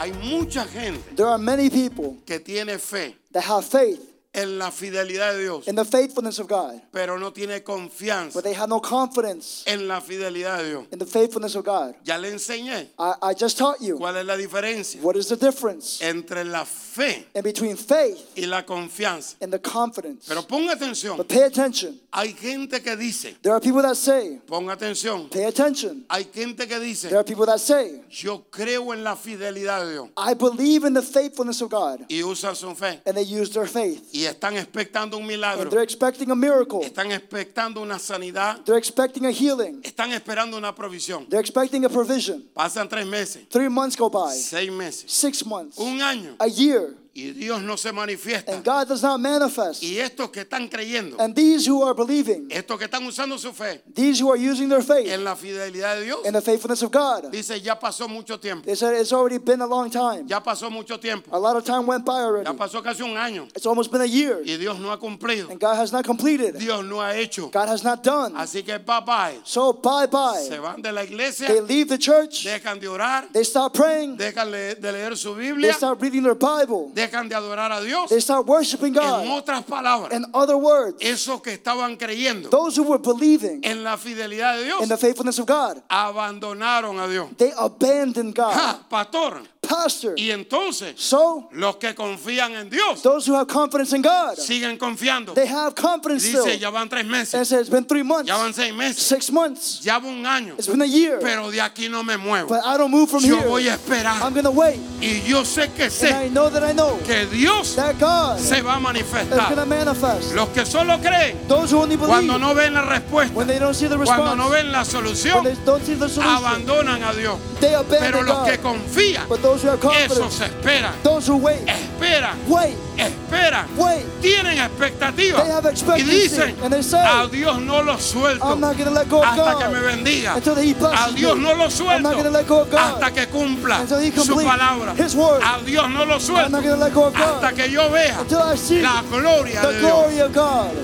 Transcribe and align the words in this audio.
Hay 0.00 0.12
mucha 0.14 0.64
gente 0.66 1.14
There 1.14 1.28
are 1.28 1.38
many 1.38 1.68
people 1.68 2.16
que 2.24 2.40
tiene 2.40 2.78
fe 2.78 3.14
that 3.32 3.44
have 3.44 3.66
faith 3.66 4.00
en 4.32 4.58
la 4.58 4.70
fidelidad 4.70 5.32
de 5.32 5.42
Dios, 5.42 5.66
in 5.66 5.74
the 5.74 5.84
faithfulness 5.84 6.38
of 6.38 6.46
God, 6.46 6.80
pero 6.92 7.18
no 7.18 7.32
tiene 7.32 7.62
confianza 7.64 8.32
but 8.34 8.44
they 8.44 8.52
have 8.54 8.68
no 8.68 8.78
confidence 8.80 9.64
en 9.66 9.88
la 9.88 10.00
fidelidad 10.00 10.58
de 10.58 10.68
Dios. 10.70 10.84
in 10.92 10.98
the 11.00 11.06
faithfulness 11.06 11.56
of 11.56 11.64
God. 11.64 11.94
Ya 12.04 12.16
le 12.16 12.30
enseñé 12.30 12.88
I, 12.98 13.14
I 13.22 13.34
just 13.34 13.58
taught 13.58 13.80
you 13.80 13.98
cuál 13.98 14.16
es 14.16 14.24
la 14.26 14.36
diferencia 14.36 15.00
what 15.02 15.16
is 15.16 15.26
the 15.28 15.36
difference 15.36 16.00
entre 16.00 16.44
la 16.44 16.64
fe 16.64 17.26
in 17.34 17.42
between 17.42 17.76
faith 17.76 18.18
y 18.36 18.46
la 18.46 18.62
confianza. 18.62 19.34
and 19.40 19.52
the 19.52 19.58
confidence. 19.58 20.26
Pero 20.28 20.42
ponga 20.42 20.74
atención, 20.76 21.16
But 21.16 21.28
pay 21.28 21.42
attention. 21.42 21.98
hay 22.12 22.32
gente 22.32 22.80
que 22.82 22.96
dice, 22.96 23.34
There 23.42 23.52
are 23.52 23.60
people 23.60 23.82
that 23.82 23.96
say, 23.96 24.38
ponga 24.46 24.76
atención, 24.76 25.28
pay 25.28 25.44
attention. 25.46 26.04
hay 26.08 26.24
gente 26.32 26.68
que 26.68 26.78
There 26.78 26.80
dice, 26.86 27.12
are 27.12 27.24
people 27.24 27.46
that 27.46 27.58
say, 27.58 28.00
yo 28.08 28.44
creo 28.50 28.92
en 28.92 29.02
la 29.02 29.16
fidelidad 29.16 29.84
de 29.86 29.92
Dios 29.94 30.08
I 30.16 30.34
believe 30.34 30.84
in 30.84 30.94
the 30.94 31.02
faithfulness 31.02 31.60
of 31.62 31.70
God. 31.70 32.04
y 32.08 32.22
usan 32.22 32.54
su 32.54 32.72
fe 32.76 33.00
And 33.06 33.16
they 33.16 33.24
use 33.24 33.50
their 33.50 33.66
faith. 33.66 34.08
y 34.12 34.19
están 34.26 34.56
expectando 34.56 35.16
un 35.16 35.22
And 35.22 35.30
milagro, 35.32 35.70
they're 35.70 35.82
expecting 35.82 36.30
a 36.30 36.34
miracle. 36.34 36.80
están 36.82 37.10
expectando 37.12 37.80
una 37.80 37.98
sanidad, 37.98 38.62
They're 38.64 38.78
expecting 38.78 39.26
a 39.26 39.30
healing. 39.30 39.80
están 39.82 40.12
esperando 40.12 40.56
una 40.56 40.74
provisión. 40.74 41.26
They're 41.28 41.40
expecting 41.40 41.84
a 41.84 41.88
provision. 41.88 42.44
Pasan 42.54 42.88
tres 42.88 43.06
meses, 43.06 43.46
Three 43.48 43.68
months 43.68 43.96
go 43.96 44.08
by, 44.10 44.34
seis 44.34 44.70
meses, 44.70 45.04
six 45.10 45.44
months, 45.44 45.78
un 45.78 46.00
año 46.02 46.36
a 46.38 46.46
year, 46.48 46.94
y 47.28 47.32
Dios 47.32 47.62
no 47.62 47.76
se 47.76 47.92
manifiesta. 47.92 48.52
and 48.52 48.64
God 48.64 48.88
does 48.88 49.02
not 49.02 49.20
manifest. 49.20 49.82
Y 49.82 49.98
estos 49.98 50.30
que 50.30 50.40
están 50.42 50.68
creyendo, 50.68 51.16
And 51.18 51.34
these 51.34 51.66
who 51.66 51.82
are 51.84 51.94
believing, 51.94 52.48
estos 52.50 52.78
que 52.78 52.84
están 52.86 53.04
usando 53.06 53.38
su 53.38 53.52
fe 53.52 53.82
these 53.94 54.20
who 54.22 54.30
are 54.30 54.38
using 54.38 54.68
their 54.68 54.82
faith 54.82 55.08
en 55.10 55.24
la 55.24 55.34
fidelidad 55.36 55.96
de 55.96 56.04
Dios, 56.04 56.26
in 56.26 56.32
the 56.32 56.40
faithfulness 56.40 56.82
of 56.82 56.90
God, 56.90 57.30
dice, 57.30 57.60
ya 57.60 57.78
pasó 57.78 58.08
mucho 58.08 58.38
tiempo, 58.38 58.64
they 58.66 58.74
said 58.74 58.94
it's 59.00 59.12
already 59.12 59.38
been 59.38 59.60
a 59.60 59.66
long 59.66 59.90
time. 59.90 60.26
ya 60.26 60.40
pasó 60.40 60.70
mucho 60.70 60.98
tiempo, 60.98 61.30
A 61.34 61.38
lot 61.38 61.56
of 61.56 61.64
time 61.64 61.86
went 61.86 62.04
by 62.04 62.20
already. 62.22 62.46
ya 62.46 62.54
pasó 62.54 62.82
casi 62.82 63.02
un 63.02 63.16
año 63.16 63.46
It's 63.54 63.66
almost 63.66 63.90
been 63.90 64.02
a 64.02 64.06
year, 64.06 64.42
y 64.44 64.56
Dios 64.56 64.78
no 64.78 64.90
ha 64.90 64.98
cumplido, 64.98 65.50
and 65.50 65.58
God 65.60 65.76
has 65.76 65.92
not 65.92 66.04
completed. 66.04 66.58
Dios 66.58 66.84
no 66.84 67.00
ha 67.00 67.12
hecho. 67.14 67.48
God 67.50 67.68
has 67.68 67.82
not 67.84 68.02
done. 68.02 68.34
Así 68.36 68.62
que 68.64 68.78
bye 68.78 69.00
bye, 69.00 69.38
So 69.44 69.72
bye 69.72 70.06
se 70.40 70.50
bye. 70.50 70.58
van 70.60 70.80
de 70.82 70.92
la 70.92 71.02
iglesia, 71.04 71.46
They 71.48 71.60
leave 71.60 71.88
the 71.88 71.98
church, 71.98 72.44
dejan 72.44 72.78
de 72.80 72.86
orar, 72.88 73.28
they 73.32 73.44
stop 73.44 73.74
praying, 73.74 74.16
dejan 74.16 74.50
de 74.50 74.92
leer 74.92 75.16
su 75.16 75.34
they 75.34 75.50
Biblia, 75.50 75.72
start 75.72 76.00
reading 76.00 76.22
their 76.22 76.34
Bible, 76.34 76.90
dejan 76.94 77.09
de 77.10 77.34
adorar 77.34 77.72
a 77.72 77.80
Dios. 77.80 78.08
they 78.10 78.20
start 78.20 78.46
worshiping 78.46 78.94
En 78.96 79.02
God. 79.02 79.26
otras 79.38 79.64
palabras, 79.64 80.12
In 80.12 80.24
other 80.32 80.56
words, 80.56 80.96
esos 81.00 81.42
que 81.42 81.52
estaban 81.52 81.96
creyendo 81.96 82.48
those 82.50 82.76
who 82.80 82.84
were 82.84 83.02
believing 83.02 83.60
en 83.64 83.82
la 83.84 83.96
fidelidad 83.96 84.54
de 84.56 84.62
in 84.62 84.78
the 84.80 84.86
Dios 84.86 85.00
faithfulness 85.00 85.38
of 85.38 85.46
God, 85.46 85.82
abandonaron 85.88 86.98
a 87.00 87.08
Dios. 87.08 87.28
they 87.36 87.52
abandoned 87.58 88.34
God. 88.34 88.52
Ja, 88.54 88.80
pastor. 88.88 89.42
Pastor. 89.70 90.14
Y 90.16 90.30
entonces 90.30 90.94
So, 90.96 91.48
los 91.52 91.76
que 91.76 91.94
confían 91.94 92.52
en 92.54 92.68
Dios 92.68 93.02
those 93.02 93.26
who 93.30 93.36
have 93.36 93.46
confidence 93.46 93.92
in 93.94 94.02
God, 94.02 94.36
siguen 94.36 94.76
confiando. 94.78 95.34
they 95.34 95.46
have 95.46 95.74
confidence 95.74 96.24
still. 96.26 96.44
Dice, 96.44 96.58
ya 96.58 96.70
van 96.70 96.88
tres 96.88 97.02
And 97.02 97.10
meses, 97.10 97.48
said, 97.48 97.60
it's 97.60 97.70
been 97.70 97.84
three 97.84 98.02
months, 98.02 98.28
ya 98.28 98.36
van 98.38 98.52
seis 98.52 98.74
meses, 98.74 98.98
six 99.02 99.30
months, 99.30 99.80
ya 99.82 99.98
va 99.98 100.08
un 100.08 100.24
año, 100.26 100.54
it's 100.58 100.66
been 100.66 100.82
a 100.82 100.86
year, 100.86 101.18
pero 101.20 101.50
de 101.50 101.60
aquí 101.60 101.88
no 101.88 102.02
me 102.02 102.16
muevo. 102.16 102.48
but 102.48 102.64
I 102.64 102.76
don't 102.76 102.90
move 102.90 103.08
from 103.10 103.20
Yo 103.24 103.40
voy 103.42 103.68
a 103.68 103.74
esperar 103.74 104.20
I'm 104.22 104.34
to 104.42 104.50
wait. 104.50 104.78
y 105.00 105.22
yo 105.26 105.44
sé 105.44 105.70
que 105.76 105.84
And 105.84 105.92
I 105.92 106.28
sé 106.28 106.30
know 106.32 106.50
that 106.50 106.62
I 106.64 106.72
know 106.72 106.98
que 107.06 107.26
Dios 107.26 107.76
that 107.76 107.98
God 107.98 108.38
se 108.38 108.62
va 108.62 108.74
a 108.74 108.76
is 108.76 108.82
manifestar. 108.82 109.66
manifest. 109.66 110.34
Los 110.34 110.48
que 110.50 110.64
solo 110.66 110.98
creen 110.98 111.36
Those 111.48 111.70
who 111.72 111.80
only 111.82 111.96
cuando 111.96 112.38
no 112.38 112.54
ven 112.54 112.74
la 112.74 112.82
respuesta, 112.82 113.34
when 113.34 113.46
they 113.46 113.58
don't 113.58 113.74
see 113.74 113.86
the 113.86 113.96
cuando 113.96 114.34
no 114.34 114.48
ven 114.48 114.72
la 114.72 114.78
when 114.80 114.86
solución, 114.86 115.44
they 115.44 115.54
don't 115.64 115.84
see 115.84 115.94
the 115.94 116.08
solution, 116.08 116.22
abandonan 116.36 117.02
a 117.02 117.12
Dios. 117.14 117.38
they 117.60 117.74
Pero 117.98 118.22
los 118.22 118.48
que 118.48 118.58
confían, 118.58 119.26
Esos 119.62 120.40
esperan, 120.40 120.94
those 121.02 121.26
who 121.26 121.36
wait, 121.36 121.60
esperan, 121.66 122.36
wait, 122.48 122.74
esperan, 122.96 123.66
wait. 123.76 124.04
tienen 124.22 124.58
expectativa 124.58 125.42
They 125.42 125.50
have 125.50 125.64
y 125.66 126.02
dicen, 126.02 126.56
and 126.62 126.72
they 126.72 126.82
say, 126.82 126.98
a 127.00 127.28
Dios 127.28 127.60
no 127.60 127.82
lo 127.82 127.96
suelto 127.98 128.42
I'm 128.44 128.60
not 128.60 128.76
going 128.76 128.88
to 128.88 128.94
let 128.94 129.08
go 129.08 129.18
of 129.22 129.26
hasta 129.26 129.58
que 129.58 129.68
me 129.68 129.80
bendiga. 129.80 130.36
until 130.36 130.56
He 130.56 130.72
A 130.72 131.12
Dios 131.14 131.36
me. 131.36 131.42
no 131.42 131.54
lo 131.54 131.64
I'm 131.64 131.70
suelto 131.70 132.02
not 132.02 132.12
going 132.14 132.24
to 132.24 132.30
let 132.30 132.46
go 132.46 132.60
of 132.62 132.70
God 132.70 133.02
hasta 133.02 133.10
que 133.14 133.26
cumpla 133.26 133.86
su 133.86 134.34
palabra. 134.36 134.94
His 134.96 135.14
word. 135.14 135.42
A 135.42 135.62
Dios 135.64 135.88
no 135.90 136.04
lo 136.04 136.14
I'm 136.14 136.20
suelto 136.20 136.50
not 136.50 136.62
going 136.62 136.74
to 136.78 136.84
let 136.84 136.94
go 136.94 137.06
of 137.06 137.14
hasta 137.14 137.52
que 137.54 137.68
yo 137.70 137.88
vea 137.90 138.20
until 138.20 138.38
I 138.40 138.54
see 138.56 138.80
la 138.82 139.02
gloria 139.02 139.60
the 139.62 139.72
de 139.72 139.78
Dios. 139.80 139.90
glory 139.92 140.20
of 140.20 140.32
God. 140.32 140.76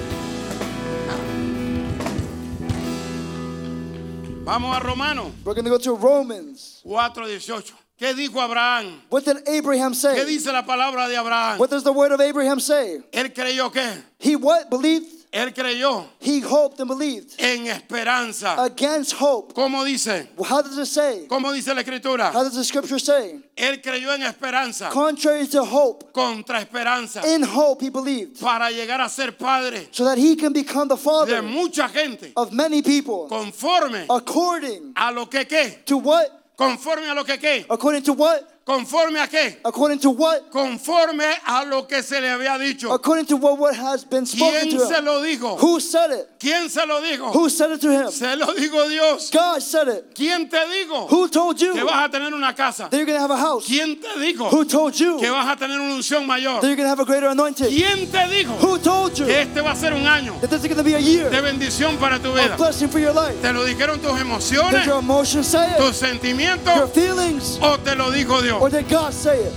Vamos 4.44 4.76
a 4.76 4.80
Romanos 4.80 5.32
We're 5.44 5.54
going 5.54 5.64
to 5.64 5.70
go 5.70 5.78
to 5.78 5.94
Romans. 5.96 6.82
4:18. 6.86 7.85
¿Qué 7.98 8.12
dijo 8.14 8.40
Abraham? 8.40 9.00
What 9.08 9.24
did 9.24 9.48
Abraham 9.48 9.92
¿Qué 9.92 9.96
say? 9.96 10.24
dice 10.26 10.52
la 10.52 10.66
palabra 10.66 11.08
de 11.08 11.16
Abraham? 11.16 11.58
What 11.58 11.70
does 11.70 11.82
the 11.82 11.92
word 11.92 12.12
of 12.12 12.20
Abraham 12.20 12.60
say? 12.60 13.00
Él 13.12 13.32
creyó 13.32 13.72
que 13.72 14.02
He 14.18 14.36
what? 14.36 14.68
Believed? 14.68 15.16
él 15.32 15.52
creyó 15.54 16.06
He 16.20 16.40
hoped 16.40 16.78
and 16.80 16.88
believed. 16.88 17.34
en 17.38 17.66
esperanza. 17.66 18.56
Against 18.58 19.14
hope. 19.14 19.54
¿Cómo 19.54 19.82
dice? 19.84 20.28
How 20.38 20.60
does 20.60 20.76
it 20.76 20.86
say? 20.86 21.26
¿Cómo 21.26 21.52
dice 21.52 21.74
la 21.74 21.82
escritura? 21.82 22.32
How 22.32 22.42
does 22.44 22.54
the 22.54 22.64
scripture 22.64 22.98
say? 22.98 23.40
Él 23.56 23.80
creyó 23.82 24.14
en 24.14 24.22
esperanza 24.22 24.90
Contrary 24.90 25.46
to 25.48 25.64
hope, 25.64 26.12
contra 26.12 26.60
esperanza 26.60 27.22
in 27.26 27.42
hope 27.42 27.80
he 27.80 27.88
believed, 27.88 28.38
para 28.38 28.70
llegar 28.70 29.00
a 29.00 29.08
ser 29.08 29.32
padre 29.32 29.88
so 29.90 30.04
that 30.04 30.18
he 30.18 30.36
can 30.36 30.52
become 30.52 30.88
the 30.88 30.96
de 30.96 31.02
father 31.02 31.42
mucha 31.42 31.88
gente 31.88 32.32
of 32.36 32.52
many 32.52 32.82
people, 32.82 33.26
conforme 33.28 34.04
according 34.10 34.92
a 34.96 35.10
lo 35.12 35.26
que 35.26 35.46
qué, 35.46 35.84
to 35.86 35.96
what? 35.96 36.45
Conforme 36.56 37.08
a 37.08 37.14
lo 37.14 37.24
que 37.24 37.38
qué, 37.38 37.66
According 37.68 38.02
to 38.02 38.14
what? 38.14 38.55
Conforme 38.66 39.20
a 39.20 39.28
qué, 39.28 39.58
According 39.64 40.00
to 40.00 40.10
what? 40.10 40.50
conforme 40.50 41.24
a 41.46 41.64
lo 41.64 41.86
que 41.86 42.02
se 42.02 42.20
le 42.20 42.28
había 42.28 42.58
dicho. 42.58 42.92
According 42.92 43.26
to 43.26 43.36
what, 43.36 43.58
what 43.58 43.76
has 43.76 44.04
been 44.04 44.26
spoken 44.26 44.68
¿Quién 44.68 44.70
to 44.78 44.86
se 44.86 44.98
him. 44.98 45.04
lo 45.04 45.22
dijo? 45.22 45.56
Who 45.60 45.78
said 45.78 46.10
it? 46.10 46.28
¿Quién 46.40 46.68
se 46.68 46.84
lo 46.84 47.00
dijo? 47.00 47.32
Who 47.32 47.48
said 47.48 47.70
it 47.70 47.80
to 47.80 47.90
him? 47.92 48.10
Se 48.10 48.34
lo 48.34 48.46
dijo 48.54 48.88
Dios. 48.88 49.30
God 49.30 49.62
said 49.62 49.86
it. 49.88 50.14
¿Quién 50.14 50.50
te 50.50 50.58
dijo 50.66 51.08
Who 51.08 51.28
told 51.28 51.60
you 51.60 51.74
que 51.74 51.80
that 51.80 51.86
vas 51.86 52.08
a 52.08 52.10
tener 52.10 52.34
una 52.34 52.52
casa? 52.54 52.88
you're 52.90 53.04
going 53.06 53.16
to 53.16 53.20
have 53.20 53.30
a 53.30 53.36
house? 53.36 53.66
¿Quién 53.66 54.00
te 54.00 54.08
dijo 54.18 54.50
Who 54.50 54.64
told 54.64 54.94
you 54.98 55.18
que 55.20 55.26
that 55.28 55.32
vas 55.32 55.52
a 55.52 55.56
tener 55.56 55.78
una 55.80 55.94
unción 55.94 56.26
mayor? 56.26 56.60
you're 56.62 56.74
going 56.74 56.78
to 56.78 56.88
have 56.88 56.98
a 57.00 57.04
greater 57.04 57.28
anointing? 57.28 57.68
¿Quién 57.68 58.10
te 58.10 58.26
dijo 58.26 58.58
Who 58.60 58.78
told 58.78 59.16
you 59.16 59.26
que 59.26 59.42
este 59.42 59.60
va 59.62 59.70
a 59.72 59.76
ser 59.76 59.92
un 59.94 60.06
año 60.08 60.34
that 60.40 60.50
this 60.50 60.62
is 60.62 60.66
going 60.66 60.76
to 60.76 60.82
be 60.82 60.94
a 60.94 60.98
year 60.98 61.30
de 61.30 61.40
bendición 61.40 61.96
para 62.00 62.18
tu 62.18 62.32
vida? 62.32 62.56
blessing 62.56 62.88
for 62.88 62.98
your 62.98 63.12
life? 63.12 63.40
¿Te 63.40 63.52
lo 63.52 63.64
dijeron 63.64 64.00
tus 64.00 64.12
Did 64.12 64.22
emociones, 64.22 64.84
your 64.86 64.98
emotions 64.98 65.46
say 65.46 65.70
it? 65.70 65.76
tus 65.76 66.00
Your 66.00 66.10
sentimientos 66.10 66.90
feelings? 66.92 67.58
o 67.62 67.76
te 67.78 67.94
lo 67.94 68.10
dijo 68.10 68.42
Or 68.60 68.70
Dios? 68.70 68.82
did 68.82 68.90
God 68.90 69.12
say 69.12 69.44
it? 69.44 69.52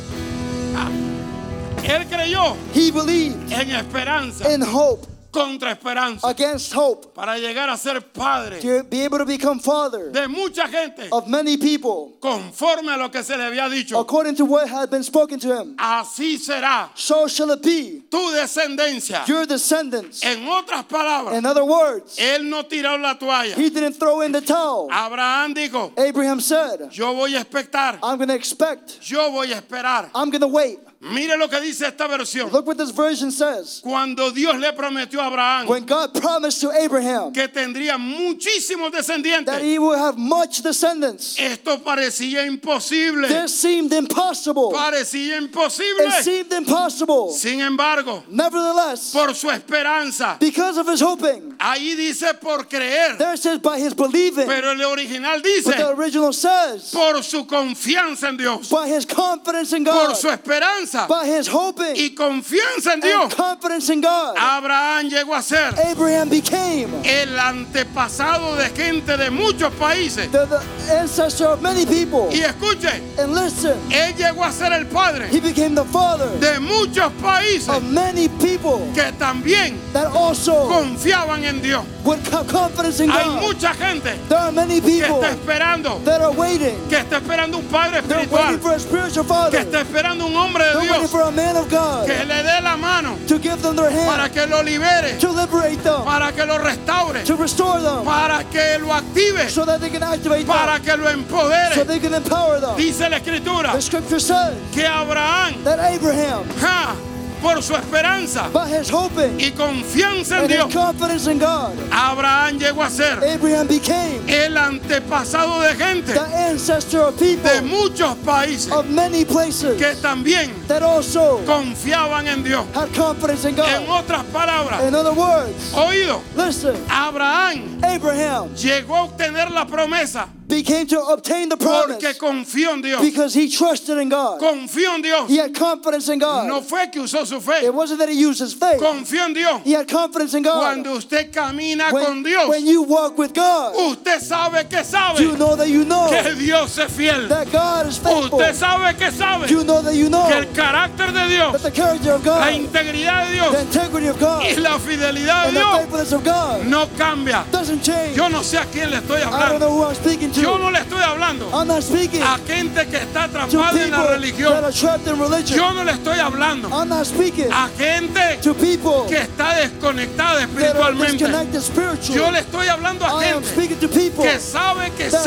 Él 1.84 2.06
creyó 2.08 2.56
He 2.74 2.92
believed 2.92 3.52
en 3.52 3.72
esperanza 3.72 4.54
in 4.54 4.62
hope 4.62 5.08
contra 5.32 5.72
esperanza 5.72 6.28
against 6.28 6.74
hope 6.74 7.14
para 7.14 7.38
llegar 7.38 7.70
a 7.70 7.78
ser 7.78 8.00
padre 8.02 8.60
to 8.60 8.84
be 8.84 9.04
able 9.04 9.18
to 9.20 9.26
become 9.26 9.60
father 9.60 10.12
de 10.12 10.28
mucha 10.28 10.68
gente 10.68 11.08
of 11.12 11.28
many 11.28 11.56
people 11.58 12.14
conforme 12.20 12.90
a 12.90 12.98
lo 12.98 13.10
que 13.10 13.22
se 13.24 13.38
le 13.38 13.44
había 13.44 13.70
dicho. 13.70 14.00
according 14.00 14.36
to 14.36 14.46
what 14.46 14.68
had 14.68 14.90
been 14.90 15.04
spoken 15.04 15.40
to 15.40 15.56
him. 15.56 15.76
Así 15.78 16.38
será 16.38 16.90
So 16.96 17.28
shall 17.28 17.52
it 17.52 17.62
be. 17.62 18.02
tu 18.10 18.18
descendencia. 18.34 19.28
Your 19.28 19.46
descendants. 19.46 20.24
En 20.24 20.48
otras 20.48 20.84
palabras, 20.86 21.38
In 21.38 21.46
other 21.46 21.64
words, 21.64 22.18
él 22.18 22.50
no 22.50 22.64
tiró 22.64 22.98
la 23.00 23.16
toalla. 23.18 23.56
he 23.56 23.70
didn't 23.70 23.94
throw 23.94 24.22
in 24.22 24.32
the 24.32 24.42
towel. 24.42 24.90
Abraham 24.92 25.54
dijo, 25.54 25.92
Abraham 25.98 26.40
said, 26.40 26.90
yo 26.92 27.14
voy 27.14 27.36
a 27.36 27.42
expectar, 27.44 28.00
I'm 28.02 28.18
going 28.18 28.30
to 28.30 28.36
expect. 28.36 29.00
yo 29.10 29.32
voy 29.32 29.52
a 29.52 29.62
esperar. 29.62 30.10
I'm 30.16 30.30
going 30.30 30.42
to 30.42 30.48
wait. 30.48 30.80
Mire 31.02 31.38
lo 31.38 31.48
que 31.48 31.62
dice 31.62 31.88
esta 31.88 32.08
versión. 32.08 32.52
Look 32.52 32.68
what 32.68 32.78
this 32.78 32.92
version 32.92 33.32
says. 33.32 33.80
Cuando 33.82 34.32
Dios 34.32 34.58
le 34.58 34.74
prometió 34.74 35.22
a 35.22 35.28
Abraham 35.28 35.68
When 35.68 35.86
God 35.86 36.14
promised 36.14 36.60
to 36.60 36.72
Abraham 36.72 37.32
que 37.32 37.48
tendría 37.48 37.98
muchísimos 37.98 38.92
that 38.92 39.06
descendientes, 39.06 39.62
he 39.62 39.80
will 39.80 39.98
have 39.98 40.18
much 40.18 40.62
descendants, 40.62 41.40
esto 41.40 41.78
parecía 41.78 42.46
imposible. 42.46 43.30
this 43.30 43.58
seemed 43.58 43.94
impossible. 43.94 44.74
Parecía 44.74 45.38
It 45.38 45.44
imposible. 45.44 46.12
seemed 46.22 46.52
impossible. 46.52 47.32
Sin 47.32 47.62
embargo, 47.62 48.24
Nevertheless, 48.28 49.14
por 49.14 49.34
su 49.34 49.50
esperanza, 49.50 50.36
because 50.38 50.78
of 50.78 50.88
his 50.90 51.00
hoping, 51.00 51.56
ahí 51.60 51.96
dice 51.96 52.34
por 52.42 52.66
creer, 52.68 53.18
there 53.18 53.36
it 53.36 53.40
says 53.40 53.60
by 53.60 53.80
his 53.80 53.94
believing, 53.94 54.48
pero 54.48 54.72
el 54.72 54.82
original 54.82 55.38
but 55.38 55.44
the 55.44 55.62
dice 55.62 55.84
original 55.98 56.34
says 56.34 56.92
por 56.92 57.24
su 57.24 57.46
confianza 57.46 58.28
en 58.28 58.36
Dios, 58.36 58.70
by 58.70 58.86
his 58.90 59.06
confidence 59.06 59.72
in 59.72 59.86
por 59.86 59.94
God, 59.94 60.16
su 60.18 60.28
esperanza 60.28 60.89
by 61.08 61.26
his 61.26 61.48
hoping 61.48 61.96
y 61.96 62.10
confianza 62.16 62.94
en 62.94 62.94
and 62.94 63.04
Dios. 63.04 63.34
confidence 63.36 63.90
in 63.90 64.02
God. 64.02 64.36
Abraham 64.38 65.10
llegó 65.10 65.36
a 65.36 65.42
ser 65.42 65.74
Abraham 65.80 66.30
became 66.30 66.90
el 67.04 67.38
antepasado 67.40 68.56
de 68.56 68.70
gente 68.70 69.18
de 69.18 69.30
muchos 69.30 69.72
países. 69.74 70.32
the, 70.32 70.46
the 70.46 70.60
ancestor 71.00 71.48
of 71.54 71.62
many 71.62 71.86
people. 71.86 72.30
Y 72.32 72.42
escuche, 72.42 72.90
And 73.20 73.34
listen, 73.36 73.78
él 73.92 74.16
llegó 74.16 74.44
a 74.46 74.52
ser 74.52 74.72
el 74.74 74.86
padre 74.88 75.28
he 75.32 75.40
became 75.40 75.76
the 75.76 75.86
father 75.86 76.28
de 76.40 76.60
muchos 76.60 77.12
países 77.22 77.70
of 77.70 77.84
many 77.84 78.28
people 78.40 78.80
que 78.94 79.12
también 79.18 79.78
that 79.94 80.08
also 80.16 80.68
confiaban 80.70 81.44
en 81.46 81.62
Dios. 81.62 81.84
have 82.32 82.48
confidence 82.48 83.00
in 83.00 83.10
Hay 83.10 83.24
God. 83.24 83.42
mucha 83.42 83.74
gente 83.74 84.16
There 84.30 84.38
are 84.40 84.52
many 84.52 84.80
que 84.82 84.88
people 85.02 85.22
está 85.22 85.32
esperando, 85.32 86.04
that 86.06 86.22
are 86.22 86.32
waiting. 86.34 86.76
que 86.90 86.98
está 86.98 87.18
esperando 87.18 87.58
un 87.58 87.66
padre 87.66 88.00
espiritual, 88.00 88.44
waiting 88.46 88.60
for 88.60 88.72
a 88.74 88.80
spiritual 88.80 89.50
que 89.52 89.58
está 89.60 89.82
esperando 89.82 90.26
un 90.26 90.36
hombre 90.36 90.64
de 90.66 90.79
Dios 90.82 91.14
a 91.14 91.32
man 91.32 91.58
of 91.58 91.70
God. 91.70 92.08
que 92.08 92.26
le 92.26 92.44
dé 92.44 92.62
la 92.62 92.76
mano 92.78 93.18
to 93.28 93.40
give 93.40 93.62
them 93.62 93.76
their 93.76 93.90
para 93.90 94.24
hand, 94.24 94.34
que 94.34 94.46
lo 94.48 94.62
libere, 94.62 95.18
to 95.20 95.32
liberate 95.32 95.84
them, 95.84 96.04
para 96.04 96.32
que 96.32 96.46
lo 96.46 96.58
restaure, 96.58 97.24
to 97.24 97.36
restore 97.36 97.82
them, 97.82 98.04
para 98.04 98.44
que 98.46 98.80
lo 98.80 98.92
active, 98.94 99.50
so 99.50 99.66
that 99.66 99.80
they 99.80 99.90
can 99.90 100.04
activate 100.04 100.46
para 100.46 100.80
them, 100.80 100.84
que 100.84 100.98
lo 100.98 101.10
so 101.10 101.18
empodere. 101.18 101.88
they 101.88 102.00
can 102.00 102.14
empower 102.14 102.60
them. 102.60 102.76
Dice 102.78 103.10
la 103.10 103.18
escritura 103.18 103.74
The 103.74 103.82
scripture 103.82 104.20
says 104.20 104.56
que 104.72 104.86
Abraham, 104.86 105.64
that 105.64 105.80
Abraham, 105.80 106.46
ja, 106.60 106.96
por 107.42 107.62
su 107.62 107.76
esperanza 107.76 108.50
by 108.54 108.68
his 108.70 108.90
hoping 108.90 109.40
y 109.40 109.52
confianza 109.52 110.38
en 110.38 110.44
and 110.44 110.52
his 110.52 110.58
Dios, 110.58 110.74
confidence 110.74 111.28
in 111.28 111.40
God, 111.40 111.74
Abraham 111.92 112.60
llegó 112.60 112.84
a 112.84 112.90
ser 112.90 113.20
Abraham 113.24 113.68
became 113.68 114.20
el 114.28 114.58
antepasado 114.58 115.62
de 115.62 115.76
gente 115.76 116.14
the 116.14 116.20
ancestor 116.20 117.10
of 117.10 117.18
de 117.20 117.62
muchos 117.62 118.16
países 118.26 118.72
of 118.72 118.86
many 118.90 119.26
places 119.26 119.78
que 119.78 119.96
también 120.02 120.52
that 120.68 120.82
also 120.82 121.44
confiaban 121.46 122.28
en 122.28 122.44
Dios. 122.44 122.66
had 122.74 122.94
confidence 122.94 123.46
in 123.46 123.56
En 123.60 123.90
otras 123.90 124.24
palabras, 124.26 124.82
In 124.88 124.96
other 124.96 125.14
words, 125.14 125.74
oído, 125.74 126.22
listen, 126.36 126.76
Abraham 126.90 127.80
Abraham 127.84 128.54
llegó 128.56 128.96
a 128.96 129.04
obtener 129.04 129.52
la 129.52 129.66
promesa 129.66 130.28
became 130.50 130.88
to 130.88 131.00
obtain 131.00 131.48
the 131.48 131.56
promise 131.58 131.98
porque 131.98 132.18
confió 132.18 132.74
en 132.74 132.82
Dios. 132.82 133.02
because 133.02 133.34
he 133.34 133.48
trusted 133.50 133.98
in 134.00 134.10
God. 134.10 134.40
Confió 134.42 134.96
en 134.96 135.02
Dios. 135.02 135.30
He 135.30 135.38
had 135.38 135.54
confidence 135.54 136.10
in 136.10 136.20
God. 136.20 136.48
No 136.48 136.62
fue 136.62 136.88
que 136.92 137.02
usó 137.02 137.26
su 137.26 137.40
fe. 137.40 137.66
It 137.66 137.74
wasn't 137.74 138.00
that 138.00 138.10
he 138.10 138.16
used 138.20 138.40
his 138.40 138.54
faith. 138.54 138.80
Confió 138.82 139.26
en 139.26 139.34
Dios. 139.34 139.62
He 139.64 139.74
had 139.74 139.88
confidence 139.88 140.34
in 140.34 140.44
God. 140.44 140.60
Cuando 140.60 140.94
usted 140.96 141.32
camina 141.32 141.92
con 141.92 142.02
When, 142.02 142.24
Dios, 142.24 142.50
when 142.50 142.66
you 142.68 142.82
walk 142.84 143.18
with 143.18 143.34
God, 143.34 143.76
usted 143.78 144.20
sabe 144.22 144.68
que 144.70 144.80
you 144.80 144.84
sabe 144.84 145.38
know 145.38 145.56
that 145.56 145.70
you 145.70 145.86
know 145.86 146.10
que 146.10 146.36
Dios 146.36 146.78
es 146.78 146.92
fiel. 146.92 147.28
that 147.30 147.52
God 147.52 147.88
is 147.88 147.98
faithful. 147.98 148.40
Usted 148.40 148.56
sabe 148.56 148.98
que 148.98 149.12
sabe 149.12 149.48
You 149.50 149.64
know 149.64 149.82
that 149.84 149.94
you 149.94 150.10
know 150.10 150.28
que 150.28 150.36
el 150.38 150.46
carácter 150.48 151.08
de 151.08 151.14
that 151.14 151.30
Dios, 151.30 151.62
the 151.62 151.72
character 151.72 152.14
of 152.14 152.26
la 152.26 152.40
God, 152.40 152.54
integridad 152.54 153.26
de 153.26 153.30
the 153.30 153.34
Dios 153.36 153.62
integrity 153.62 154.08
of 154.08 154.20
God, 154.20 154.44
y 154.44 154.56
la 154.56 154.80
fidelidad 154.80 155.46
de 155.48 155.52
Dios 155.52 155.78
faithfulness 155.78 156.12
of 156.14 156.24
God 156.24 156.66
no 156.66 156.88
cambia. 156.98 157.46
doesn't 157.52 157.82
change. 157.84 158.16
Yo 158.18 158.28
no 158.30 158.42
sé 158.42 158.58
a 158.58 158.66
quién 158.66 158.90
le 158.90 158.98
estoy 158.98 159.18
I 159.22 159.26
don't 159.26 159.34
hablando. 159.34 159.60
know 159.60 159.70
who 159.76 159.84
I'm 159.86 159.96
speaking 159.96 160.32
Yo 160.39 160.39
to. 160.44 160.58
no 160.58 160.72
le 160.72 160.80
estoy 160.80 161.02
hablando 161.02 161.50
I'm 161.54 161.68
not 161.68 161.84
speaking 161.84 162.22
a 162.22 162.38
gente 162.46 162.88
que 162.88 162.98
está 162.98 163.24
atrapada 163.24 163.84
en 163.84 163.92
la 163.92 163.98
that 164.04 164.10
religión. 164.12 164.54
are 164.54 164.72
trapped 164.72 165.08
in 165.08 165.20
religion. 165.20 165.58
Yo 165.58 165.74
no 165.74 165.84
le 165.84 165.92
estoy 165.92 166.20
hablando 166.20 166.70
I'm 166.70 166.90
not 166.90 167.06
speaking 167.06 167.52
a 167.52 167.70
gente 167.78 168.40
to 168.42 168.54
people 168.54 169.06
que 169.08 169.18
está 169.18 169.56
desconectada 169.56 170.40
that 170.40 170.50
are 170.50 170.94
espiritualmente. 170.94 172.14
Yo 172.14 172.32
le 172.32 172.40
estoy 172.40 172.68
hablando 172.68 173.06
a 173.06 173.24
I 173.24 173.26
am 173.32 173.44
gente 173.44 173.56
speaking 173.56 173.80
to 173.80 173.88
people 173.88 174.24
que 174.24 174.40
sabe 174.40 174.92
que 174.92 175.10
that 175.10 175.24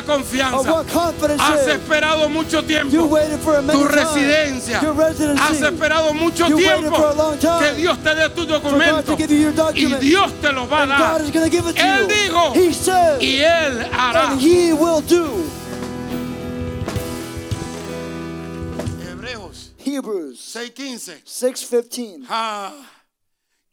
la 0.00 0.06
confianza. 0.06 0.84
Has 1.38 1.66
esperado 1.66 2.28
mucho 2.28 2.62
tiempo 2.64 2.90
tu 3.70 3.84
residencia. 3.84 4.80
Has 4.80 5.60
esperado 5.60 6.12
mucho 6.14 6.46
tiempo 6.46 7.14
que 7.58 7.74
Dios 7.74 7.98
te 8.02 8.14
dé 8.14 8.28
tu 8.30 8.46
for 8.46 8.46
God 8.46 8.62
documento 8.62 9.02
to 9.04 9.16
give 9.16 9.30
you 9.30 9.50
your 9.50 9.52
y. 9.52 10.00
Dios 10.00 10.32
te 10.40 10.52
lo 10.52 10.68
va 10.68 10.82
a 10.82 10.86
dar. 10.86 11.20
Él 11.20 12.08
dijo, 12.08 12.54
Y 13.20 13.36
Él 13.36 13.86
hará. 13.92 14.36
Hebreos 19.02 19.72
Hebrews 19.78 20.38
6:15. 20.38 21.22
6:15. 21.24 22.26
Ah, 22.28 22.72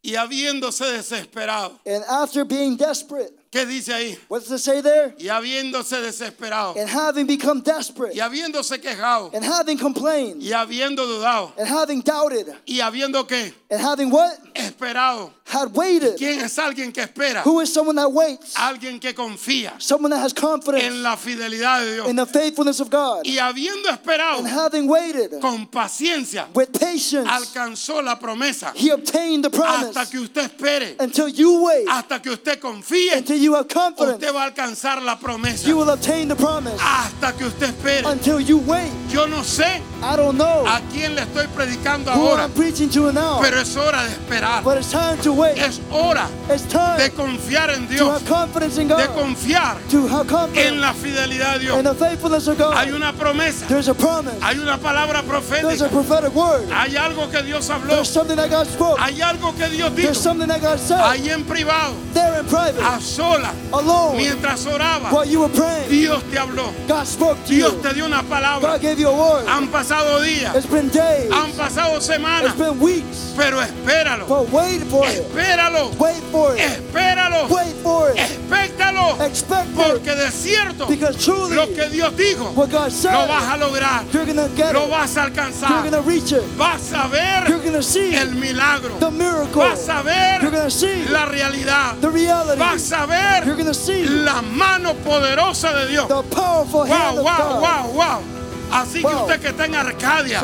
y 0.02 0.14
habiéndose 0.14 0.84
desesperado. 0.86 1.78
And 1.84 2.04
after 2.08 2.44
being 2.44 2.76
desperate, 2.76 3.37
¿Qué 3.50 3.64
dice 3.64 3.94
ahí? 3.94 4.18
what 4.28 4.40
does 4.42 4.50
it 4.50 4.58
say 4.58 4.82
there? 4.82 5.14
Y 5.18 5.28
habiéndose 5.28 6.00
desesperado. 6.02 6.74
And 6.78 6.86
having 6.88 7.26
become 7.26 7.62
desperate, 7.62 8.14
Y 8.14 8.20
habiéndose 8.20 8.78
quejado. 8.78 9.30
and 9.32 9.42
having 9.42 9.78
complained, 9.78 10.42
Y 10.42 10.52
habiendo 10.52 11.06
dudado. 11.06 11.52
and 11.56 11.66
having 11.66 12.02
doubted, 12.02 12.54
Y 12.66 12.80
habiendo 12.80 13.26
que 13.26 13.54
and 13.70 13.80
having 13.80 14.10
what? 14.10 14.38
esperado. 14.54 15.32
Had 15.48 15.74
waited. 15.74 16.16
¿Quién 16.18 16.40
es 16.40 16.58
alguien 16.58 16.92
que 16.92 17.02
espera? 17.02 17.42
Who 17.42 17.60
is 17.60 17.72
someone 17.72 17.96
that 17.96 18.12
waits? 18.12 18.54
Alguien 18.54 19.00
que 19.00 19.14
confía 19.14 19.72
Someone 19.80 20.10
that 20.10 20.20
has 20.20 20.32
en 20.32 20.40
confidence 20.40 20.94
la 20.96 21.16
fidelidad 21.16 21.80
de 21.80 21.94
Dios. 21.94 22.08
in 22.08 22.16
the 22.16 22.26
faithfulness 22.26 22.80
of 22.80 22.90
God. 22.90 23.24
Y 23.24 23.38
habiendo 23.38 23.88
esperado 23.88 24.38
And 24.38 24.46
having 24.46 24.86
waited 24.88 25.40
con 25.40 25.66
paciencia, 25.66 26.46
with 26.54 26.72
patience, 26.78 27.28
alcanzó 27.28 28.02
la 28.04 28.16
promesa. 28.18 28.72
he 28.74 28.90
obtained 28.90 29.42
the 29.44 29.50
promise. 29.50 29.96
Hasta 29.96 30.10
que 30.10 30.20
usted 30.20 30.50
espere, 30.50 30.96
Until 31.00 31.28
you 31.28 31.64
wait, 31.64 31.88
hasta 31.88 32.20
que 32.20 32.30
usted 32.32 32.60
confíe, 32.60 33.16
until 33.16 33.38
you 33.38 33.54
have 33.54 33.68
confidence, 33.68 34.14
usted 34.22 34.32
va 34.34 34.42
a 34.44 34.50
alcanzar 34.50 35.02
la 35.02 35.16
promesa. 35.18 35.66
you 35.66 35.76
will 35.76 35.88
obtain 35.90 36.28
the 36.28 36.36
promise. 36.36 36.78
Hasta 36.80 37.32
que 37.36 37.46
usted 37.46 37.70
espere. 37.70 38.04
Until 38.06 38.38
you 38.40 38.58
wait, 38.58 38.90
Yo 39.18 39.26
no 39.26 39.42
sé 39.42 39.82
I 40.00 40.14
don't 40.16 40.36
know 40.38 40.64
a 40.64 40.80
quién 40.92 41.16
le 41.16 41.22
estoy 41.22 41.48
predicando 41.48 42.12
who 42.14 42.28
ahora, 42.28 42.44
I'm 42.44 42.52
preaching 42.52 42.88
to 42.90 43.10
now, 43.12 43.40
pero 43.42 43.58
es 43.60 43.76
hora 43.76 44.04
de 44.04 44.10
esperar. 44.10 44.62
but 44.62 44.78
it's 44.78 44.92
time 44.92 45.18
to 45.22 45.32
wait. 45.32 45.58
Es 45.58 45.80
hora 45.90 46.28
It's 46.48 46.62
time 46.68 46.98
de 46.98 47.10
confiar 47.10 47.70
en 47.70 47.88
to 47.88 47.92
Dios, 47.94 48.08
have 48.08 48.24
confidence 48.28 48.78
in 48.78 48.86
de 48.86 48.94
God, 48.94 49.08
confiar 49.16 49.76
to 49.90 50.06
have 50.06 50.28
en 50.56 50.80
la 50.80 50.92
fidelidad 50.94 51.54
de 51.58 51.66
in 51.74 51.82
Dios. 51.82 51.82
the 51.82 51.94
faithfulness 51.96 52.46
of 52.46 52.58
Hay 52.60 52.90
God. 52.90 52.94
una 52.94 53.12
promesa, 53.12 53.66
There's 53.66 53.88
a 53.88 53.94
promise. 53.94 54.38
hay 54.40 54.56
una 54.60 54.78
palabra 54.78 55.20
There's 55.20 55.80
a 55.82 55.88
profética, 55.88 55.90
prophetic 55.90 56.34
word. 56.36 56.68
hay 56.70 56.94
algo 56.96 57.28
que 57.28 57.42
Dios 57.42 57.68
habló, 57.68 57.88
There's 57.96 58.08
something 58.08 58.36
that 58.36 58.50
God 58.50 58.68
spoke. 58.68 59.00
hay 59.00 59.20
algo 59.20 59.52
que 59.56 59.68
Dios 59.68 59.90
There's 59.96 60.16
dijo, 60.16 60.22
something 60.22 60.46
that 60.46 60.60
God 60.60 60.78
said. 60.78 61.00
ahí 61.00 61.28
en 61.28 61.42
privado, 61.44 61.94
There 62.14 62.38
in 62.38 62.46
private, 62.46 62.80
a 62.80 63.00
sola, 63.00 63.52
alone, 63.72 64.16
mientras 64.18 64.64
oraba, 64.64 65.10
while 65.10 65.24
you 65.26 65.40
were 65.40 65.48
praying, 65.52 65.90
Dios 65.90 66.22
te 66.30 66.38
habló, 66.38 66.70
God 66.86 67.04
spoke 67.04 67.42
to 67.46 67.52
Dios 67.52 67.72
you. 67.74 67.82
te 67.82 67.94
dio 67.94 68.06
una 68.06 68.22
palabra. 68.22 68.74
God 68.74 68.80
gave 68.80 69.00
you 69.00 69.07
a 69.08 69.12
word. 69.12 69.46
Han 69.48 69.68
pasado 69.68 70.20
días, 70.22 70.54
It's 70.56 70.66
been 70.66 70.88
days. 70.88 71.30
han 71.32 71.52
pasado 71.52 72.00
semanas, 72.00 72.52
It's 72.52 72.58
been 72.60 72.78
weeks. 72.80 73.32
pero 73.36 73.60
espéralo, 73.60 74.26
But 74.28 74.50
wait 74.52 74.82
for 74.84 75.06
it. 75.08 75.22
espéralo, 75.26 75.90
Wait 75.98 76.22
for 76.30 76.54
it. 76.54 76.60
espéralo, 76.60 77.48
Wait 77.48 77.74
for 77.82 78.10
it. 78.10 78.18
expéctalo, 78.18 79.20
Expect 79.24 79.68
it. 79.70 79.74
porque 79.76 80.14
de 80.14 80.30
cierto 80.30 80.86
Because 80.86 81.16
truly, 81.24 81.54
lo 81.56 81.66
que 81.68 81.88
Dios 81.88 82.12
dijo 82.16 82.52
what 82.54 82.70
God 82.70 82.72
lo 82.72 82.80
vas 82.80 82.92
said, 82.92 83.14
a 83.14 83.56
lograr, 83.58 84.04
you're 84.12 84.24
to 84.26 84.48
get 84.56 84.74
lo 84.74 84.84
it. 84.84 84.90
vas 84.90 85.16
a 85.16 85.20
You're 85.20 85.30
alcanzar, 85.30 85.68
going 85.82 85.92
to 85.92 86.02
reach 86.02 86.32
it. 86.32 86.42
vas 86.56 86.92
a 86.92 87.08
You're 87.48 87.58
ver 87.58 87.58
going 87.62 87.72
to 87.74 87.82
see 87.82 88.14
el 88.14 88.28
milagro, 88.34 88.98
the 88.98 89.10
miracle. 89.10 89.62
vas 89.62 89.88
a 89.88 90.02
ver 90.02 90.40
You're 90.42 90.50
to 90.50 90.70
see 90.70 91.04
la 91.08 91.24
realidad, 91.26 92.00
the 92.00 92.10
reality. 92.10 92.58
vas 92.58 92.92
a 92.92 92.98
You're 92.98 93.06
ver 93.06 93.54
going 93.54 93.66
to 93.66 93.74
see 93.74 94.04
la 94.06 94.42
mano 94.42 94.94
poderosa 94.94 95.72
de 95.74 95.88
Dios. 95.88 96.08
the 96.08 96.22
powerful 96.34 96.84
hand 96.84 97.16
Wow, 97.16 97.18
of 97.18 97.24
wow, 97.24 97.36
God. 97.38 97.62
wow, 97.62 97.90
wow. 97.94 98.22
Así 98.70 99.00
que 99.00 99.06
usted 99.22 99.40
que 99.40 99.48
está 99.48 99.64
en 99.66 99.74
Arcadia, 99.74 100.40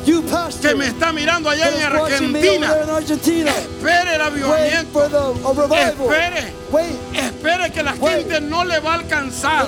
que 0.61 0.75
me 0.75 0.87
está 0.87 1.11
mirando 1.13 1.49
allá 1.49 1.69
en 1.69 1.81
Argentina, 1.83 2.67
in 2.83 2.89
Argentina. 2.89 3.51
espere 3.51 4.15
el 4.15 4.21
avivamiento. 4.21 5.05
Espere, 6.09 6.53
espere 7.13 7.71
que 7.71 7.83
la 7.83 7.93
gente 7.93 8.41
no 8.41 8.63
le 8.65 8.79
va 8.79 8.91
a 8.91 8.95
alcanzar 8.95 9.67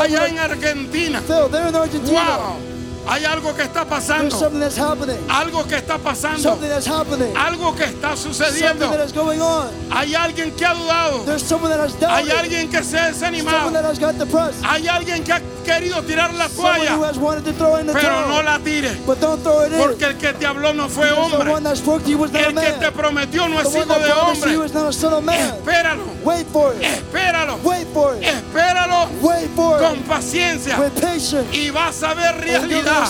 allá 0.00 0.26
en 0.28 0.38
Argentina. 0.38 1.20
Wow. 2.12 2.77
Hay 3.08 3.24
algo 3.24 3.54
que 3.54 3.62
está 3.62 3.84
pasando. 3.84 4.36
Algo 5.28 5.64
que 5.66 5.76
está 5.76 5.96
pasando. 5.98 6.58
Algo 7.36 7.74
que 7.74 7.84
está 7.84 8.14
sucediendo. 8.16 8.86
Hay 9.90 10.14
alguien 10.14 10.50
que 10.52 10.66
ha 10.66 10.74
dudado. 10.74 11.24
Hay 12.10 12.30
alguien 12.30 12.68
que 12.70 12.82
se 12.84 12.98
ha 12.98 13.06
desanimado. 13.12 13.70
Hay 14.62 14.86
alguien 14.88 15.24
que 15.24 15.32
ha 15.32 15.40
querido 15.64 16.02
tirar 16.02 16.34
la 16.34 16.48
toalla. 16.48 16.96
Pero 17.94 18.26
no 18.28 18.42
la 18.42 18.58
tire. 18.58 18.90
Porque 19.78 20.04
el 20.04 20.16
que 20.18 20.27
habló 20.58 20.74
no 20.74 20.88
fue 20.88 21.10
hombre. 21.12 21.52
El 21.52 22.54
que 22.54 22.72
te 22.72 22.92
prometió 22.92 23.48
no 23.48 23.60
es 23.60 23.74
hijo 23.74 23.94
de 23.94 24.12
hombre. 24.12 25.38
Espéralo. 25.38 26.02
Wait 26.24 26.46
for 26.52 26.74
it. 26.74 26.82
Espéralo. 26.82 27.58
Wait 27.62 27.86
for 27.94 28.16
it. 28.16 28.24
Espéralo 28.24 29.08
Wait 29.22 29.48
for 29.54 29.78
con 29.78 29.98
paciencia. 30.00 30.76
Y 31.52 31.70
vas 31.70 32.02
a 32.02 32.14
ver 32.14 32.36
realidad. 32.40 33.08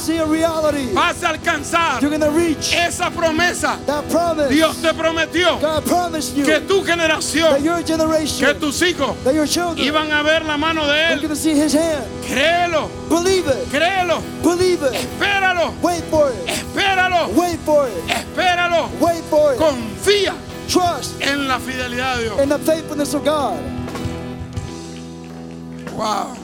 Vas 0.95 1.25
a 1.25 1.29
alcanzar 1.31 2.01
esa 2.03 3.11
promesa. 3.11 3.79
that 3.87 4.05
promise. 4.11 4.49
Dios 4.49 4.77
te 4.83 4.93
prometió 4.93 5.59
God 5.61 5.85
promised 5.85 6.37
you 6.37 6.45
que 6.45 6.61
tu 6.61 6.83
that 6.83 6.87
generación, 6.87 7.63
your 7.63 7.83
generation, 7.83 8.47
que 8.47 8.55
tus 8.55 8.81
hijos 8.83 9.17
that 9.25 9.35
your 9.35 9.47
children, 9.47 9.79
iban 9.79 10.13
a 10.13 10.23
ver 10.23 10.45
la 10.45 10.57
mano 10.57 10.87
de 10.87 11.13
Él. 11.13 11.17
going 11.21 11.29
to 11.29 11.37
see 11.37 11.55
His 11.55 11.75
hand. 11.75 12.05
Créelo, 12.27 12.89
Believe 13.09 13.47
it. 13.49 13.69
créelo. 13.71 14.21
Believe 14.43 14.83
it. 14.83 14.95
Espéralo, 14.95 15.73
Wait 15.83 16.05
for 16.11 16.31
it. 16.31 16.49
espéralo, 16.49 17.29
Wait 17.39 17.59
for 17.61 17.87
it. 17.89 17.95
espéralo. 18.09 18.89
Wait 19.01 19.23
for 19.31 19.53
it. 19.55 19.59
Confía 19.59 20.35
Trust 20.69 21.21
en 21.23 21.47
la 21.49 21.59
fidelidad 21.59 22.17
de 22.19 22.25
Dios. 22.25 22.41
in 22.41 22.49
the 22.49 22.59
faithfulness 22.59 23.15
of 23.15 23.25
God. 23.25 23.59
Wow. 25.97 26.37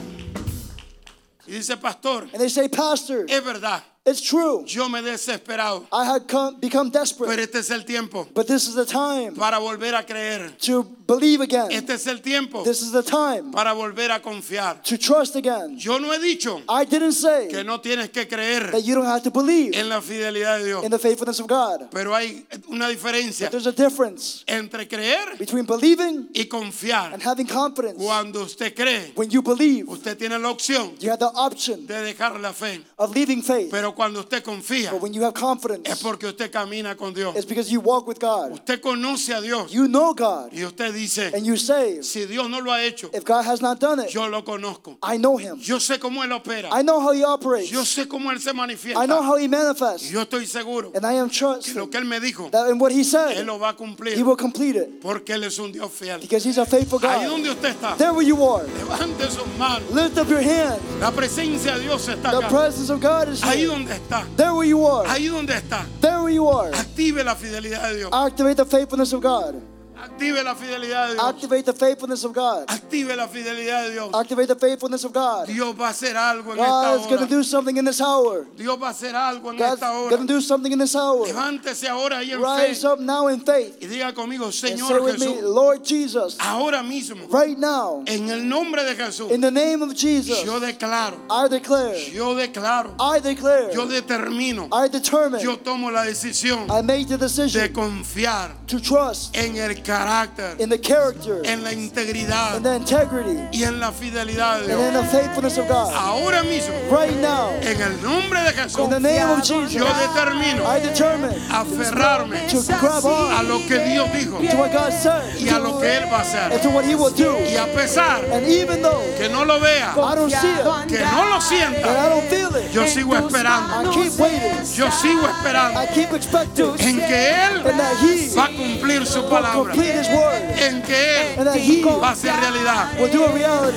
Y 1.46 1.52
dice, 1.52 1.76
pastor, 1.76 2.22
And 2.32 2.40
they 2.40 2.48
say, 2.48 2.68
Pastor, 2.68 3.26
es 3.28 3.42
verdad, 3.44 3.82
it's 4.06 4.20
true. 4.20 4.64
yo 4.66 4.88
me 4.88 4.98
he 5.00 5.02
desesperado, 5.02 5.86
I 5.92 6.04
had 6.04 6.26
come, 6.28 6.58
become 6.60 6.90
desperate. 6.90 7.28
pero 7.30 7.42
este 7.42 7.56
es 7.60 7.70
el 7.70 7.84
tiempo 7.84 8.26
But 8.34 8.46
this 8.46 8.68
is 8.68 8.74
the 8.74 8.84
time 8.84 9.34
para 9.34 9.58
volver 9.58 9.94
a 9.94 10.04
creer. 10.04 10.52
to 10.58 10.82
believe 11.06 11.40
again. 11.40 11.70
Este 11.72 11.90
es 11.94 12.06
el 12.06 12.20
tiempo 12.20 12.62
This 12.64 12.82
is 12.82 12.92
the 12.92 13.02
time 13.02 13.50
para 13.52 13.72
volver 13.74 14.10
a 14.10 14.20
confiar. 14.20 14.82
to 14.84 14.98
trust 14.98 15.36
again. 15.36 15.78
Yo 15.78 15.98
no 15.98 16.12
he 16.12 16.18
dicho 16.18 16.60
I 16.68 16.84
didn't 16.84 17.12
say 17.12 17.48
que 17.48 17.64
no 17.64 17.80
tienes 17.80 18.10
que 18.10 18.26
creer 18.28 18.70
that 18.72 18.82
you 18.84 18.94
don't 18.94 19.06
have 19.06 19.22
to 19.22 19.30
believe 19.30 19.74
en 19.74 19.88
la 19.88 20.00
fidelidad 20.02 20.58
de 20.58 20.66
Dios, 20.66 20.84
in 20.84 20.90
the 20.90 20.98
faithfulness 20.98 21.40
of 21.40 21.46
God. 21.46 21.88
pero 21.90 22.14
hay 22.14 22.46
una 22.68 22.88
diferencia 22.88 23.48
There's 23.50 23.66
a 23.66 23.72
difference 23.72 24.44
entre 24.46 24.86
creer 24.86 25.38
between 25.38 25.64
believing 25.64 26.28
y 26.34 26.44
confiar. 26.46 27.14
and 27.14 27.22
having 27.22 27.46
confidence. 27.46 27.96
Cuando 27.98 28.42
usted 28.42 28.74
cree, 28.74 29.12
When 29.14 29.30
you 29.30 29.40
believe, 29.42 29.88
usted 29.88 30.18
tiene 30.18 30.38
la 30.38 30.50
opción 30.50 30.94
you 31.00 31.08
have 31.10 31.20
the 31.20 31.30
option 31.34 31.86
de 31.86 31.94
dejar 32.02 32.38
la 32.40 32.52
fe, 32.52 32.82
of 32.98 33.14
leaving 33.14 33.42
faith. 33.42 33.70
pero 33.70 33.93
cuando 33.94 34.20
usted 34.20 34.42
confía 34.42 34.90
But 34.92 35.02
when 35.02 35.12
you 35.12 35.22
have 35.22 35.34
es 35.34 35.40
confidence, 35.40 36.02
porque 36.02 36.26
usted 36.26 36.50
camina 36.50 36.96
con 36.96 37.14
Dios. 37.14 37.34
it's 37.36 37.46
because 37.46 37.70
you 37.70 37.80
walk 37.80 38.06
with 38.06 38.18
God. 38.18 38.52
Usted 38.52 38.80
conoce 38.80 39.34
a 39.34 39.40
Dios 39.40 39.70
You 39.72 39.86
know 39.88 40.14
God. 40.14 40.52
y 40.52 40.64
usted 40.64 40.92
dice, 40.92 41.32
And 41.34 41.44
you 41.46 41.56
say, 41.56 42.02
si 42.02 42.26
Dios 42.26 42.48
no 42.48 42.60
lo 42.60 42.72
ha 42.72 42.82
hecho, 42.82 43.10
if 43.12 43.24
God 43.24 43.44
has 43.44 43.60
not 43.62 43.78
done 43.80 44.00
it, 44.00 44.10
yo 44.10 44.26
lo 44.28 44.42
conozco. 44.42 44.96
I 45.02 45.16
know 45.18 45.36
Him. 45.38 45.58
Yo 45.60 45.78
sé 45.78 45.98
cómo 45.98 46.22
Él 46.24 46.32
opera. 46.32 46.68
I 46.72 46.82
know 46.82 47.00
how 47.00 47.12
He 47.12 47.24
operates. 47.24 47.70
Yo 47.70 47.84
sé 47.84 48.06
cómo 48.08 48.30
Él 48.30 48.40
se 48.40 48.50
I 48.50 48.52
know 48.52 48.62
manifiesta. 48.66 49.22
how 49.26 49.36
He 49.36 49.44
Y 49.44 49.48
manifests. 49.48 50.10
yo 50.10 50.22
estoy 50.22 50.46
seguro 50.46 50.90
And 50.94 51.04
I 51.04 51.18
am 51.18 51.28
que 51.30 51.74
lo 51.74 51.88
que 51.90 51.98
Él 51.98 52.04
me 52.04 52.20
dijo, 52.20 52.50
that 52.50 52.68
in 52.70 52.78
what 52.78 52.90
He 52.92 53.02
Él 53.02 53.46
lo 53.46 53.58
va 53.58 53.70
a 53.70 53.72
He 53.72 53.76
cumplir. 53.76 54.24
will 54.24 54.36
complete 54.36 54.76
it. 54.76 55.00
Porque 55.00 55.34
Él 55.34 55.44
es 55.44 55.58
un 55.58 55.72
Dios 55.72 55.90
fiel. 55.92 56.20
Because 56.20 56.44
He's 56.44 56.58
a 56.58 56.64
faithful 56.66 56.98
Ahí 57.00 57.24
God. 57.24 57.30
donde 57.30 57.50
usted 57.50 57.70
está, 57.70 57.96
There 57.96 58.12
where 58.12 58.26
you 58.26 58.42
are, 58.42 58.64
levante 58.78 59.30
sus 59.30 59.46
manos. 59.58 59.90
lift 59.92 60.18
up 60.18 60.28
your 60.28 60.40
hand. 60.42 60.80
La 61.00 61.10
presencia 61.10 61.76
de 61.76 61.82
Dios 61.82 62.08
está 62.08 62.30
The 62.30 62.38
acá. 62.38 62.48
presence 62.48 62.90
of 62.90 63.00
God 63.00 63.28
is 63.28 63.42
Ahí 63.42 63.60
here. 63.60 63.68
Donde 63.84 63.94
está. 63.94 64.26
There 64.36 64.52
where 64.54 64.66
you 64.68 64.86
are, 64.86 65.06
Ahí 65.08 65.28
donde 65.28 65.54
está. 65.54 65.84
there 66.00 66.18
where 66.22 66.34
you 66.34 66.48
are. 66.48 66.72
Active 66.74 67.22
la 67.24 67.34
fidelidad 67.34 67.90
de 67.90 67.96
Dios. 67.98 68.10
Activate 68.12 68.56
the 68.56 68.64
faithfulness 68.64 69.12
of 69.12 69.22
God. 69.22 69.54
Active 69.96 70.42
la 70.42 70.54
fidelidad 70.54 71.08
de 71.08 71.14
Dios. 71.14 71.24
Activate 71.26 71.64
the 71.64 71.72
faithfulness 71.72 72.24
of 72.24 72.32
God. 72.32 72.64
Active 72.68 73.16
la 73.16 73.28
fidelidad 73.28 73.84
de 73.84 73.92
Dios. 73.92 74.10
Activate 74.14 74.48
the 74.48 74.56
faithfulness 74.56 75.04
of 75.04 75.12
God. 75.12 75.46
Dios 75.46 75.74
va 75.74 75.86
a 75.86 75.90
hacer 75.90 76.16
algo 76.16 76.52
en 76.52 76.58
God 76.58 76.96
is 76.96 77.00
esta 77.02 77.08
going 77.08 77.18
to 77.18 77.24
hora. 77.24 77.26
do 77.28 77.42
something 77.44 77.76
in 77.76 77.84
this 77.84 78.00
hour. 78.00 78.46
Dios 78.56 78.78
va 78.80 78.88
a 78.88 78.90
hacer 78.90 79.14
algo 79.14 79.50
en 79.50 79.56
God's 79.58 79.74
esta 79.74 79.86
going 79.86 80.06
hora. 80.06 80.16
to 80.16 80.26
do 80.26 80.40
something 80.40 80.72
in 80.72 80.78
this 80.78 80.94
hour. 80.94 81.26
Levántese 81.26 81.88
ahora 81.88 82.18
ahí 82.18 82.32
en 82.32 82.40
Rise 82.42 82.82
fe 82.82 82.86
up 82.88 83.00
now 83.00 83.28
in 83.28 83.40
faith 83.40 83.76
y 83.80 83.86
diga 83.86 84.12
conmigo, 84.12 84.50
Señor 84.50 85.00
with 85.02 85.18
me, 85.18 85.26
Jesús, 85.26 85.42
Lord 85.42 85.84
Jesus, 85.84 86.36
ahora 86.40 86.82
mismo, 86.82 87.26
right 87.30 87.58
now, 87.58 88.02
en 88.06 88.28
el 88.28 88.48
nombre 88.48 88.82
de 88.84 88.94
Jesús, 88.96 89.30
in 89.30 89.40
the 89.40 89.50
name 89.50 89.82
of 89.82 89.94
Jesus, 89.94 90.44
yo 90.44 90.58
declaro, 90.58 91.16
I 91.30 91.48
declare, 91.48 92.10
yo 92.12 92.34
declaro, 92.34 92.94
I 92.98 93.20
declare, 93.20 93.72
yo 93.72 93.86
determino, 93.86 94.68
I 94.72 94.88
determine, 94.88 95.40
yo 95.42 95.56
tomo 95.56 95.90
la 95.90 96.02
decisión 96.04 96.66
I 96.70 96.82
make 96.82 97.06
the 97.06 97.16
de 97.16 97.24
decision 97.24 97.72
confiar 97.72 98.66
to 98.66 98.80
trust 98.80 99.36
en 99.36 99.56
el 99.56 99.74
carácter, 99.84 100.56
in 100.60 100.68
the 100.68 100.78
character, 100.78 101.40
en 101.44 101.62
la 101.62 101.72
integridad 101.72 102.56
in 102.56 102.62
the 102.62 102.74
integrity, 102.76 103.38
y 103.52 103.62
en 103.64 103.78
la 103.78 103.90
fidelidad 103.92 104.60
de 104.66 104.72
and 104.72 104.82
in 104.82 104.90
Dios. 104.92 105.02
the 105.12 105.16
faithfulness 105.18 105.58
of 105.58 105.68
God. 105.68 105.92
Ahora 105.94 106.42
mismo, 106.42 106.74
Right 106.90 107.14
now, 107.20 107.50
en 107.62 107.80
el 107.80 108.02
nombre 108.02 108.40
de 108.42 108.52
Jesús, 108.52 108.78
in 108.84 108.90
the 108.90 109.00
name 109.00 109.28
of 109.30 109.42
Jesus, 109.44 109.72
yo 109.72 109.84
determino 109.84 110.64
I 110.66 110.80
determine 110.80 111.34
aferrarme 111.50 112.48
to 112.48 112.62
grab 112.80 113.04
a 113.04 113.42
lo 113.42 113.58
que 113.68 113.78
Dios 113.84 114.08
dijo 114.10 114.38
to 114.50 114.56
what 114.56 114.72
God 114.72 114.92
said 114.92 115.36
y 115.38 115.48
a 115.48 115.58
lo 115.58 115.78
que 115.78 115.86
Él 115.86 116.04
va 116.10 116.18
a 116.18 116.24
and 116.24 116.52
hacer. 116.54 116.62
to 116.62 116.70
what 116.70 116.84
He 116.84 116.94
will 116.94 117.10
do. 117.12 117.36
Y 117.44 117.56
a 117.56 117.66
pesar 117.74 118.24
And 118.32 118.46
even 118.46 118.82
though 118.82 119.02
que 119.18 119.28
no 119.28 119.44
lo 119.44 119.60
vea, 119.60 119.92
I 119.96 120.14
don't 120.14 120.30
see 120.30 120.48
it, 120.48 120.64
que 120.88 120.98
no 120.98 121.24
lo 121.28 121.34
and 121.34 121.42
sienta, 121.42 121.84
I 121.86 122.08
don't 122.08 122.28
feel 122.28 122.54
it, 122.56 122.72
yo 122.72 122.82
sigo 122.86 123.16
esperando. 123.16 123.74
I 123.74 123.94
keep 123.94 124.18
waiting. 124.18 124.54
Yo 124.74 124.90
sigo 124.90 125.28
esperando 125.28 125.80
I 125.80 125.86
keep 125.94 126.12
expecting 126.12 126.70
en 126.78 126.96
que 126.98 127.30
Él 127.30 127.66
and 127.66 127.78
that 127.78 127.96
He 128.00 128.34
va 128.34 128.44
a 128.46 128.48
cumplir 128.48 129.06
su 129.06 129.22
palabra, 129.28 129.73
en 129.76 130.82
que 130.82 131.34
Él 131.34 131.86
va 132.02 132.08
a 132.08 132.12
hacer 132.12 132.32
realidad 132.36 132.88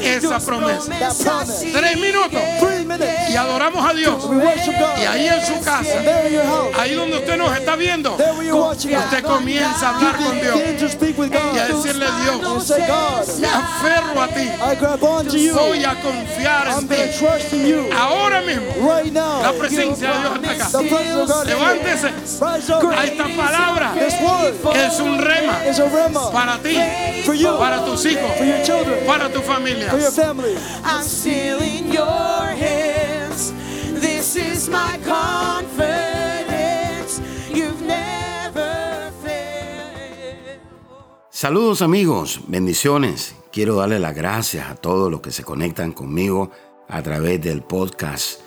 esa 0.03 0.39
promesa. 0.39 0.91
Tres 1.71 1.97
minutos. 1.97 2.39
Y 3.29 3.35
adoramos 3.35 3.89
a 3.89 3.93
Dios. 3.93 4.29
Y 5.01 5.05
ahí 5.05 5.27
en 5.27 5.45
su 5.45 5.61
casa, 5.63 6.01
ahí 6.79 6.93
donde 6.93 7.17
usted 7.17 7.37
nos 7.37 7.55
está 7.55 7.75
viendo, 7.75 8.15
usted 8.15 8.53
us, 8.53 8.87
comienza 9.23 9.89
a 9.89 9.95
hablar 9.95 10.17
con 10.17 10.39
Dios. 10.39 10.59
Y 11.53 11.59
a 11.59 11.67
decirle 11.67 12.05
Dios, 12.23 12.69
me 13.39 13.47
aferro 13.47 14.21
a 14.21 14.27
ti, 14.27 14.49
voy 15.49 15.83
a 15.83 15.95
confiar 16.01 16.67
en 16.67 16.87
ti. 16.87 17.75
Ahora 17.97 18.41
mismo, 18.41 18.67
la 19.51 19.57
presencia 19.57 20.11
de 20.11 20.19
Dios 20.19 20.39
está 20.43 20.79
acá. 20.79 21.43
Levántese 21.45 22.07
a 22.07 23.03
esta 23.05 23.25
palabra. 23.35 23.93
Es 24.75 24.99
un 24.99 25.17
rema 25.19 26.31
para 26.31 26.57
ti, 26.59 26.75
para 27.57 27.85
tus 27.85 28.05
hijos, 28.05 28.31
para 29.05 29.31
tu 29.31 29.41
familia. 29.41 29.91
I'm 30.83 31.03
still 31.03 31.61
in 31.61 31.91
your 31.91 32.55
hands. 32.59 33.53
This 33.99 34.35
is 34.35 34.67
my 34.69 34.97
confidence. 35.05 35.87
You've 37.53 37.81
never 37.81 39.11
failed. 39.23 40.59
Saludos 41.29 41.81
amigos, 41.81 42.41
bendiciones. 42.47 43.35
Quiero 43.51 43.75
darle 43.77 43.99
las 43.99 44.13
gracias 44.13 44.69
a 44.69 44.75
todos 44.75 45.09
los 45.11 45.21
que 45.21 45.31
se 45.31 45.43
conectan 45.43 45.93
conmigo 45.93 46.51
a 46.89 47.01
través 47.01 47.41
del 47.41 47.63
podcast. 47.63 48.46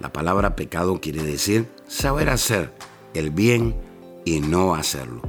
La 0.00 0.10
palabra 0.10 0.56
pecado 0.56 0.98
quiere 0.98 1.22
decir 1.22 1.68
saber 1.86 2.30
hacer 2.30 2.72
el 3.12 3.30
bien 3.30 3.76
y 4.24 4.40
no 4.40 4.74
hacerlo. 4.74 5.20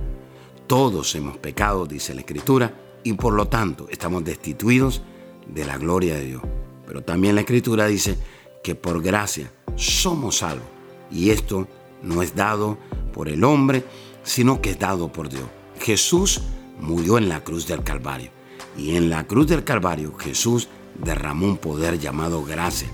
Todos 0.66 1.14
hemos 1.16 1.38
pecado, 1.38 1.86
dice 1.86 2.14
la 2.14 2.22
Escritura, 2.22 2.74
y 3.04 3.14
por 3.14 3.34
lo 3.34 3.50
tanto 3.50 3.88
estamos 3.90 4.24
destituidos 4.24 5.02
de 5.46 5.66
la 5.66 5.78
gloria 5.78 6.16
de 6.16 6.24
Dios. 6.24 6.42
Pero 6.88 7.04
también 7.04 7.36
la 7.36 7.42
Escritura 7.42 7.86
dice 7.88 8.18
que 8.64 8.74
por 8.74 9.02
gracia 9.02 9.52
somos 9.76 10.38
salvos. 10.38 10.68
Y 11.12 11.32
esto 11.32 11.68
no 12.02 12.22
es 12.22 12.34
dado 12.34 12.78
por 13.14 13.28
el 13.28 13.44
hombre, 13.44 13.84
sino 14.24 14.62
que 14.62 14.70
es 14.70 14.80
dado 14.80 15.12
por 15.12 15.28
Dios. 15.28 15.44
Jesús 15.82 16.44
murió 16.80 17.18
en 17.18 17.28
la 17.28 17.44
cruz 17.44 17.68
del 17.68 17.84
Calvario. 17.84 18.32
Y 18.78 18.96
en 18.96 19.10
la 19.10 19.28
cruz 19.28 19.48
del 19.48 19.66
Calvario 19.66 20.18
Jesús 20.18 20.70
derramó 20.98 21.48
un 21.48 21.58
poder 21.58 22.00
llamado 22.00 22.46
gracia 22.46 22.88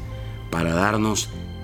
para 0.50 0.74
darnos 0.74 1.30